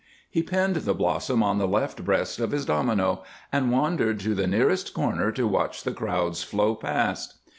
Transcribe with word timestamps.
He 0.31 0.41
pinned 0.41 0.77
the 0.77 0.95
blossom 0.95 1.43
on 1.43 1.59
the 1.59 1.67
left 1.67 2.03
breast 2.03 2.39
of 2.39 2.49
his 2.49 2.65
domino, 2.65 3.21
and 3.51 3.71
wandered 3.71 4.19
to 4.21 4.33
the 4.33 4.47
nearest 4.47 4.95
corner 4.95 5.31
to 5.33 5.45
watch 5.47 5.83
the 5.83 5.93
crowds 5.93 6.41
flow 6.41 6.73
past. 6.73 7.35